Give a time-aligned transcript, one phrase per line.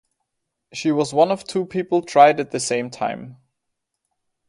[0.73, 3.37] She was one of two people tried at the same time.